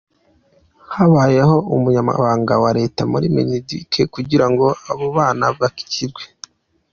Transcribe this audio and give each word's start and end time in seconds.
Habaye 0.93 1.37
ah’ 1.45 1.53
Umunyamabanga 1.75 2.53
wa 2.63 2.71
Leta 2.77 3.01
muri 3.11 3.25
Mineduc 3.35 3.93
kugira 4.15 4.45
ngo 4.51 4.65
abo 4.91 5.05
bana 5.17 5.45
bakirwe. 5.59 6.23